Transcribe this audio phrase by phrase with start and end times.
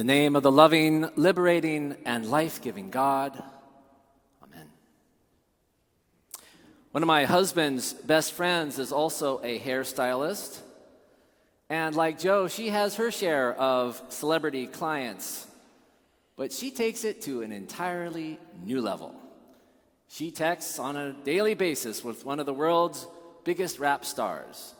[0.00, 3.42] The name of the loving, liberating, and life giving God,
[4.42, 4.66] Amen.
[6.92, 10.60] One of my husband's best friends is also a hairstylist.
[11.68, 15.46] And like Joe, she has her share of celebrity clients.
[16.34, 19.14] But she takes it to an entirely new level.
[20.08, 23.06] She texts on a daily basis with one of the world's
[23.44, 24.72] biggest rap stars.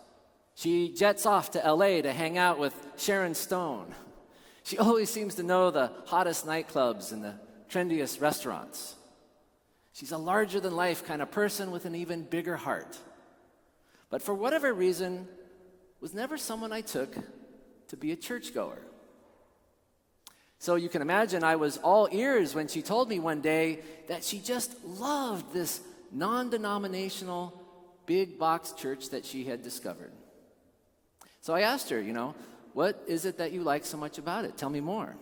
[0.54, 3.94] She jets off to LA to hang out with Sharon Stone.
[4.62, 7.34] She always seems to know the hottest nightclubs and the
[7.68, 8.94] trendiest restaurants.
[9.92, 12.98] She's a larger than life kind of person with an even bigger heart.
[14.08, 15.28] But for whatever reason,
[16.00, 17.14] was never someone I took
[17.88, 18.78] to be a churchgoer.
[20.58, 24.24] So you can imagine I was all ears when she told me one day that
[24.24, 25.80] she just loved this
[26.12, 27.58] non denominational
[28.06, 30.12] big box church that she had discovered.
[31.40, 32.34] So I asked her, you know,
[32.72, 34.56] what is it that you like so much about it?
[34.56, 35.16] Tell me more.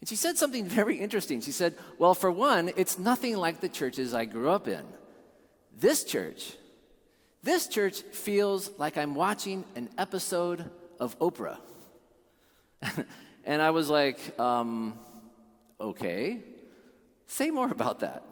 [0.00, 1.40] And she said something very interesting.
[1.40, 4.84] She said, Well, for one, it's nothing like the churches I grew up in.
[5.78, 6.54] This church,
[7.42, 11.58] this church feels like I'm watching an episode of Oprah.
[13.44, 14.98] And I was like, um,
[15.80, 16.38] okay,
[17.26, 18.22] say more about that.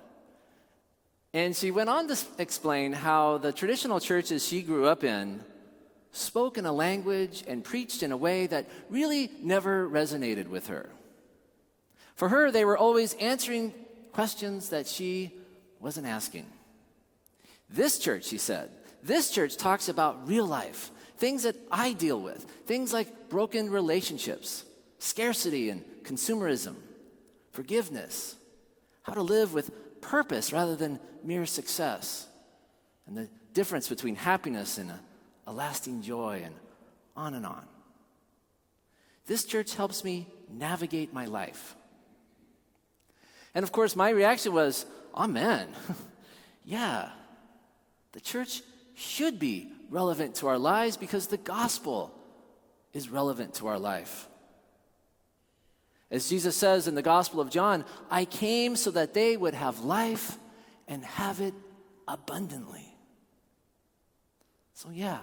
[1.33, 5.45] And she went on to explain how the traditional churches she grew up in
[6.13, 10.91] spoke in a language and preached in a way that really never resonated with her.
[12.15, 13.73] For her, they were always answering
[14.13, 15.33] questions that she
[15.79, 16.47] wasn't asking.
[17.69, 18.71] This church, she said,
[19.03, 24.65] this church talks about real life, things that I deal with, things like broken relationships
[24.99, 26.75] scarcity and consumerism,
[27.53, 28.37] forgiveness,
[29.03, 29.71] how to live with
[30.03, 32.27] purpose rather than mere success,
[33.07, 35.01] and the difference between happiness and a,
[35.51, 36.55] a lasting joy, and
[37.17, 37.65] on and on.
[39.27, 41.75] This church helps me navigate my life.
[43.53, 45.67] And of course, my reaction was, Amen.
[46.65, 47.09] yeah,
[48.13, 48.63] the church
[48.95, 52.15] should be relevant to our lives because the gospel
[52.93, 54.29] is relevant to our life.
[56.13, 59.81] As Jesus says in the Gospel of John, I came so that they would have
[59.81, 60.39] life
[60.87, 61.55] and have it
[62.07, 62.87] abundantly.
[64.75, 65.19] So, yeah,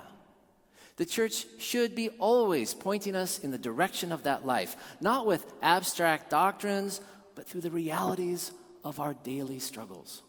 [0.98, 5.46] the church should be always pointing us in the direction of that life, not with
[5.62, 7.02] abstract doctrines,
[7.36, 8.52] but through the realities
[8.84, 10.24] of our daily struggles.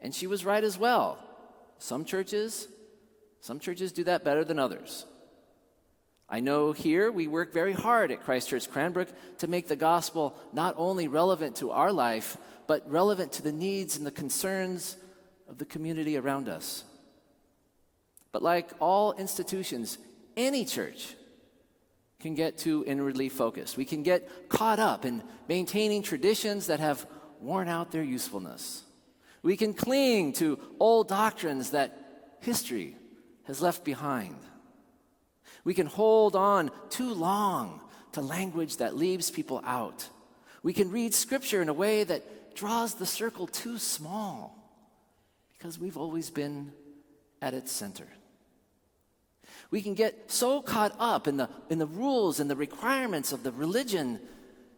[0.00, 1.18] And she was right as well.
[1.78, 2.68] Some churches,
[3.40, 5.04] some churches do that better than others.
[6.28, 10.36] I know here we work very hard at Christ Church Cranbrook to make the gospel
[10.52, 12.36] not only relevant to our life,
[12.68, 14.96] but relevant to the needs and the concerns
[15.48, 16.84] of the community around us.
[18.32, 19.98] But like all institutions,
[20.36, 21.14] any church
[22.20, 23.76] can get too inwardly focused.
[23.76, 27.06] We can get caught up in maintaining traditions that have
[27.40, 28.82] worn out their usefulness.
[29.42, 32.96] We can cling to old doctrines that history
[33.44, 34.36] has left behind.
[35.64, 37.80] We can hold on too long
[38.12, 40.08] to language that leaves people out.
[40.62, 44.56] We can read scripture in a way that draws the circle too small
[45.56, 46.72] because we've always been
[47.40, 48.08] at its center.
[49.70, 53.42] We can get so caught up in the, in the rules and the requirements of
[53.42, 54.18] the religion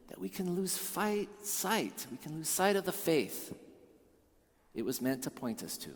[0.08, 2.06] that we can lose fight, sight.
[2.10, 3.54] We can lose sight of the faith
[4.74, 5.90] it was meant to point us to.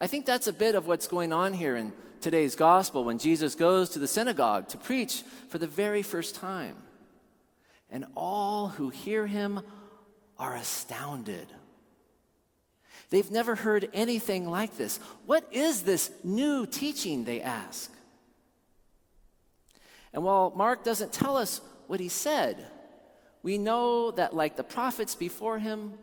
[0.00, 3.54] I think that's a bit of what's going on here in today's gospel when Jesus
[3.54, 6.76] goes to the synagogue to preach for the very first time.
[7.90, 9.60] And all who hear him
[10.38, 11.48] are astounded.
[13.10, 14.98] They've never heard anything like this.
[15.26, 17.24] What is this new teaching?
[17.24, 17.92] They ask.
[20.12, 22.66] And while Mark doesn't tell us what he said,
[23.42, 25.94] we know that, like the prophets before him,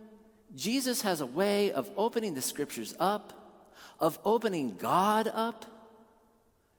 [0.55, 3.33] Jesus has a way of opening the scriptures up
[3.99, 5.65] of opening God up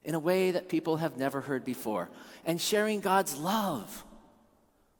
[0.05, 2.09] in a way that people have never heard before
[2.45, 4.05] and sharing God's love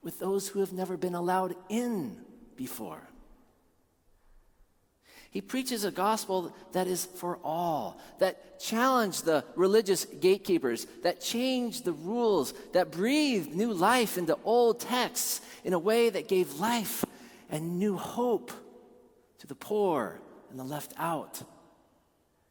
[0.03, 2.19] with those who have never been allowed in
[2.57, 3.08] before.
[5.31, 11.85] He preaches a gospel that is for all, that challenged the religious gatekeepers, that changed
[11.85, 17.05] the rules, that breathed new life into old texts in a way that gave life
[17.51, 18.53] and new hope
[19.39, 20.21] to the poor
[20.51, 21.43] and the left out,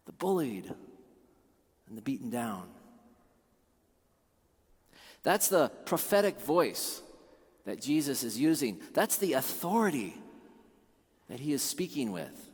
[0.05, 0.71] the bullied
[1.87, 2.67] and the beaten down.
[5.23, 7.01] That's the prophetic voice
[7.65, 8.79] that Jesus is using.
[8.93, 10.15] That's the authority
[11.27, 12.46] that he is speaking with.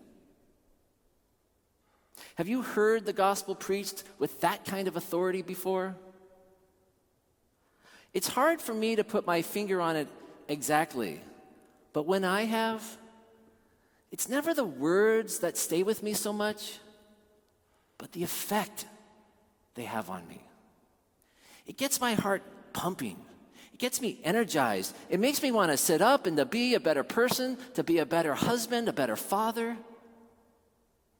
[2.36, 5.96] Have you heard the gospel preached with that kind of authority before?
[8.14, 10.08] It's hard for me to put my finger on it
[10.48, 11.22] exactly,
[11.94, 12.84] but when I have,
[14.12, 16.78] it's never the words that stay with me so much,
[17.98, 18.86] but the effect
[19.74, 20.42] they have on me.
[21.66, 22.44] It gets my heart
[22.74, 23.18] pumping.
[23.74, 24.96] It gets me energized.
[25.10, 27.98] It makes me want to sit up and to be a better person, to be
[27.98, 29.78] a better husband, a better father.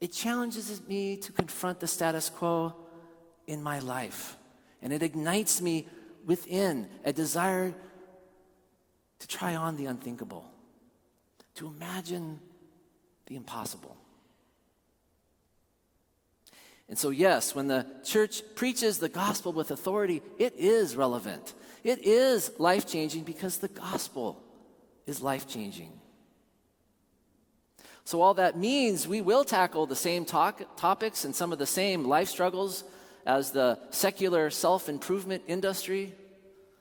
[0.02, 2.76] It challenges me to confront the status quo
[3.48, 4.38] in my life.
[4.82, 5.88] And it ignites me
[6.26, 7.74] within a desire
[9.20, 10.46] to try on the unthinkable,
[11.56, 12.40] to imagine
[13.26, 13.96] the impossible.
[16.90, 21.54] And so, yes, when the church preaches the gospel with authority, it is relevant.
[21.84, 24.44] It is life changing because the gospel
[25.06, 25.92] is life changing.
[28.06, 31.66] So, all that means we will tackle the same talk, topics and some of the
[31.66, 32.84] same life struggles
[33.26, 36.14] as the secular self improvement industry.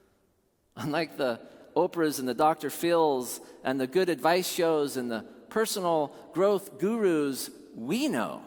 [0.77, 1.41] Unlike the
[1.77, 2.71] Oprahs and the Dr.
[2.71, 8.43] Phil's and the good advice shows and the personal growth gurus, we know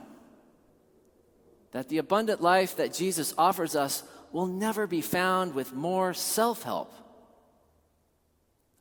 [1.71, 6.63] that the abundant life that Jesus offers us will never be found with more self
[6.63, 6.93] help,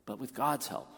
[0.05, 0.89] but with God's help.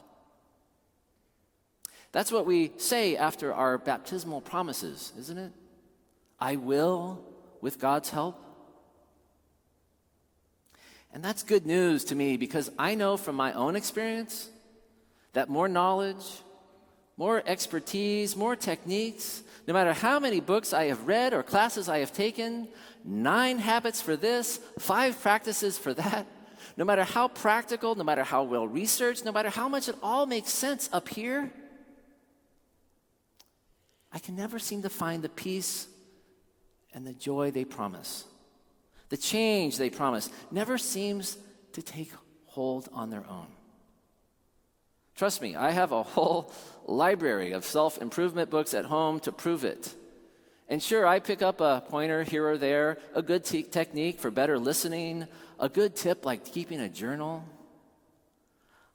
[2.11, 5.51] That's what we say after our baptismal promises, isn't it?
[6.39, 7.23] I will
[7.61, 8.43] with God's help.
[11.13, 14.49] And that's good news to me because I know from my own experience
[15.33, 16.23] that more knowledge,
[17.17, 21.99] more expertise, more techniques, no matter how many books I have read or classes I
[21.99, 22.67] have taken,
[23.03, 26.27] nine habits for this, five practices for that,
[26.75, 30.25] no matter how practical, no matter how well researched, no matter how much it all
[30.25, 31.51] makes sense up here,
[34.11, 35.87] I can never seem to find the peace
[36.93, 38.25] and the joy they promise.
[39.09, 41.37] The change they promise never seems
[41.73, 42.11] to take
[42.45, 43.47] hold on their own.
[45.15, 46.51] Trust me, I have a whole
[46.85, 49.93] library of self improvement books at home to prove it.
[50.69, 54.29] And sure, I pick up a pointer here or there, a good te- technique for
[54.29, 55.27] better listening,
[55.59, 57.43] a good tip like keeping a journal.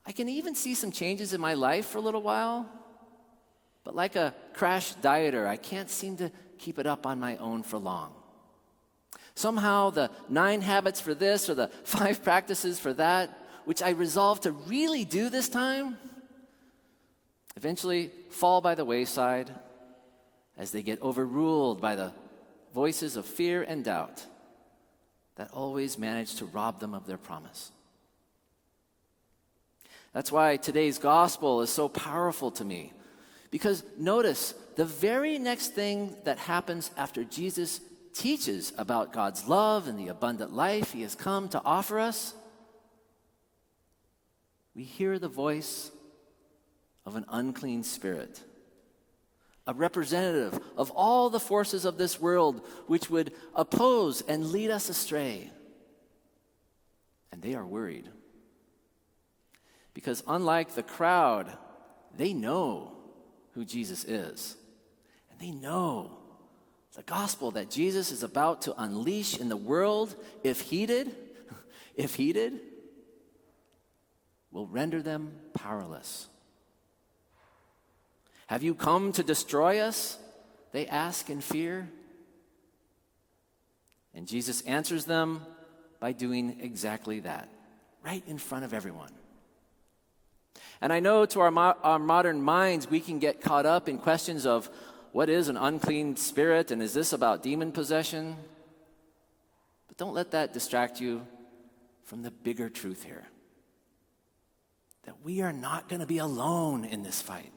[0.04, 2.68] I can even see some changes in my life for a little while,
[3.84, 7.62] but like a crash dieter, I can't seem to keep it up on my own
[7.62, 8.12] for long.
[9.34, 14.44] Somehow, the nine habits for this or the five practices for that, which I resolved
[14.44, 15.96] to really do this time,
[17.56, 19.50] eventually fall by the wayside
[20.56, 22.12] as they get overruled by the
[22.74, 24.26] voices of fear and doubt
[25.36, 27.72] that always manage to rob them of their promise.
[30.12, 32.92] That's why today's gospel is so powerful to me
[33.52, 37.80] because notice, the very next thing that happens after Jesus
[38.14, 42.34] teaches about God's love and the abundant life he has come to offer us,
[44.74, 45.90] we hear the voice
[47.04, 48.40] of an unclean spirit,
[49.66, 54.88] a representative of all the forces of this world which would oppose and lead us
[54.88, 55.50] astray.
[57.30, 58.08] And they are worried.
[59.92, 61.54] Because unlike the crowd,
[62.16, 62.96] they know
[63.54, 64.56] who Jesus is.
[65.30, 66.18] And they know
[66.94, 71.14] the gospel that Jesus is about to unleash in the world, if heeded,
[71.96, 72.60] if heeded,
[74.50, 76.28] will render them powerless.
[78.46, 80.18] Have you come to destroy us?
[80.72, 81.88] They ask in fear.
[84.14, 85.40] And Jesus answers them
[86.00, 87.48] by doing exactly that,
[88.04, 89.12] right in front of everyone.
[90.82, 93.98] And I know to our, mo- our modern minds, we can get caught up in
[93.98, 94.68] questions of
[95.12, 98.36] what is an unclean spirit and is this about demon possession?
[99.86, 101.24] But don't let that distract you
[102.02, 103.24] from the bigger truth here
[105.04, 107.52] that we are not going to be alone in this fight.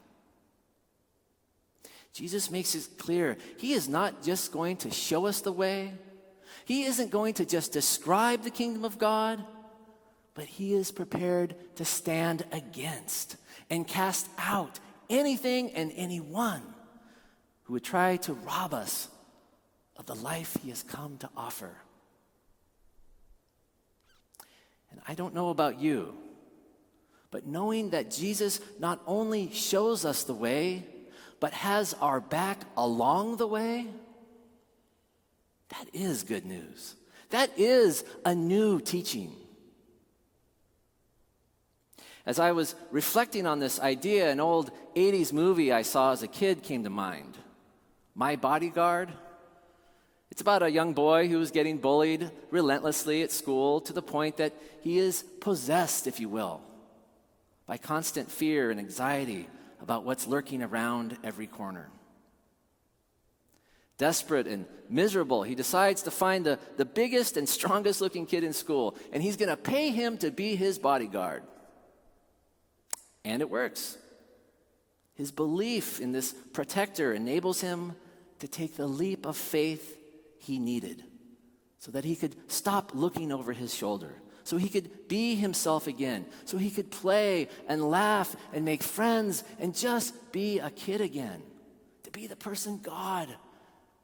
[2.14, 5.94] Jesus makes it clear he is not just going to show us the way,
[6.66, 9.44] he isn't going to just describe the kingdom of God
[10.36, 13.38] but he is prepared to stand against
[13.70, 16.62] and cast out anything and anyone
[17.64, 19.08] who would try to rob us
[19.98, 21.72] of the life he has come to offer.
[24.92, 26.14] And I don't know about you,
[27.32, 30.86] but knowing that Jesus not only shows us the way,
[31.40, 33.88] but has our back along the way,
[35.70, 36.96] that is good news.
[37.30, 39.34] That is a new teaching.
[42.26, 46.28] As I was reflecting on this idea, an old 80s movie I saw as a
[46.28, 47.38] kid came to mind
[48.16, 49.12] My Bodyguard.
[50.32, 54.38] It's about a young boy who is getting bullied relentlessly at school to the point
[54.38, 56.62] that he is possessed, if you will,
[57.68, 59.48] by constant fear and anxiety
[59.80, 61.90] about what's lurking around every corner.
[64.00, 68.52] Desperate and miserable, he decides to find the, the biggest and strongest looking kid in
[68.52, 71.44] school, and he's going to pay him to be his bodyguard.
[73.26, 73.98] And it works.
[75.16, 77.96] His belief in this protector enables him
[78.40, 79.98] to take the leap of faith
[80.40, 81.04] he needed
[81.80, 84.14] so that he could stop looking over his shoulder,
[84.44, 89.44] so he could be himself again, so he could play and laugh and make friends
[89.60, 91.42] and just be a kid again,
[92.04, 93.28] to be the person God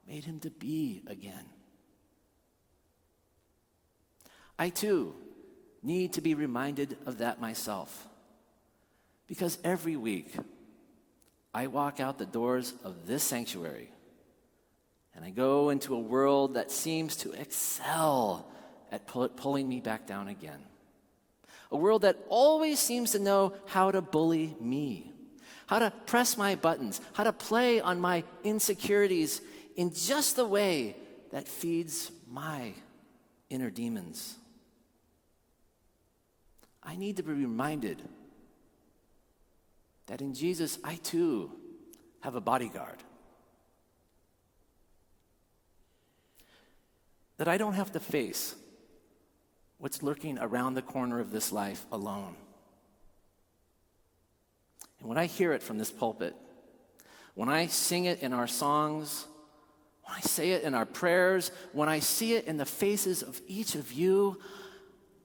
[0.07, 1.45] made him to be again.
[4.57, 5.15] I too
[5.81, 8.07] need to be reminded of that myself.
[9.31, 10.35] Because every week
[11.53, 13.89] I walk out the doors of this sanctuary
[15.15, 18.45] and I go into a world that seems to excel
[18.91, 20.59] at pull- pulling me back down again.
[21.71, 25.13] A world that always seems to know how to bully me,
[25.67, 29.39] how to press my buttons, how to play on my insecurities
[29.77, 30.97] in just the way
[31.31, 32.73] that feeds my
[33.49, 34.35] inner demons.
[36.83, 38.01] I need to be reminded
[40.11, 41.49] that in Jesus, I too
[42.19, 42.97] have a bodyguard.
[47.37, 48.53] That I don't have to face
[49.77, 52.35] what's lurking around the corner of this life alone.
[54.99, 56.35] And when I hear it from this pulpit,
[57.33, 59.27] when I sing it in our songs,
[60.03, 63.39] when I say it in our prayers, when I see it in the faces of
[63.47, 64.41] each of you,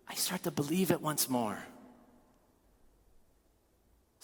[0.08, 1.58] I start to believe it once more.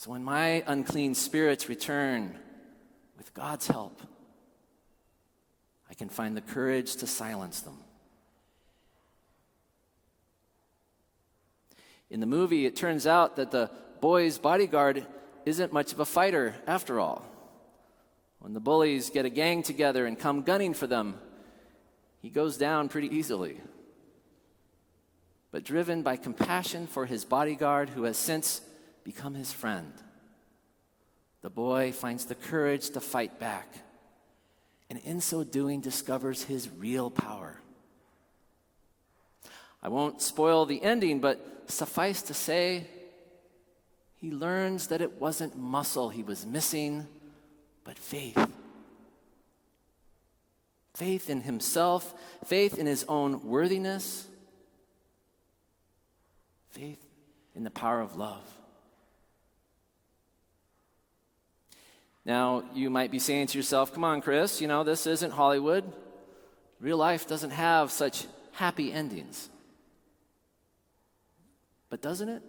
[0.03, 2.37] So when my unclean spirits return
[3.17, 4.03] with God's help,
[5.89, 7.79] I can find the courage to silence them.
[12.11, 15.07] In the movie, it turns out that the boy's bodyguard
[15.47, 17.25] isn't much of a fighter after all.
[18.41, 21.15] When the bullies get a gang together and come gunning for them,
[22.21, 23.61] he goes down pretty easily.
[25.53, 28.63] But driven by compassion for his bodyguard, who has since
[29.05, 29.93] become his friend,
[31.43, 33.69] the boy finds the courage to fight back,
[34.89, 37.61] and in so doing, discovers his real power.
[39.83, 42.87] I won't spoil the ending, but suffice to say,
[44.15, 47.09] he learns that it wasn't muscle he was missing
[47.85, 48.39] but faith.
[50.95, 54.29] Faith in himself, faith in his own worthiness,
[56.71, 57.05] faith
[57.57, 58.45] in the power of love.
[62.25, 65.85] Now, you might be saying to yourself, come on, Chris, you know, this isn't Hollywood.
[66.81, 69.49] Real life doesn't have such happy endings.
[71.91, 72.43] But doesn't it?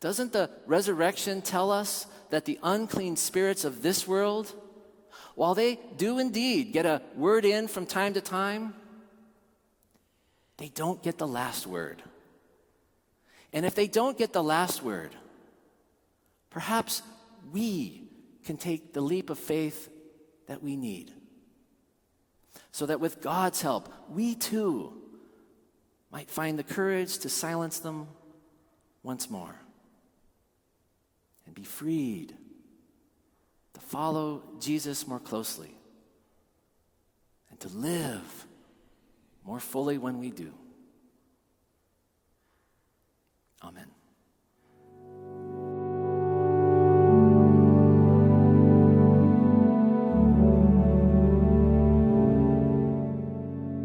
[0.00, 4.52] Doesn't the resurrection tell us that the unclean spirits of this world,
[5.34, 8.74] while they do indeed get a word in from time to time,
[10.58, 12.02] they don't get the last word.
[13.52, 15.14] And if they don't get the last word,
[16.50, 17.02] perhaps
[17.52, 18.08] we
[18.44, 19.90] can take the leap of faith
[20.46, 21.12] that we need.
[22.72, 24.92] So that with God's help, we too
[26.10, 28.08] might find the courage to silence them
[29.02, 29.54] once more
[31.46, 32.34] and be freed
[33.74, 35.76] to follow Jesus more closely
[37.50, 38.46] and to live
[39.44, 40.52] more fully when we do.
[43.62, 43.93] Amen.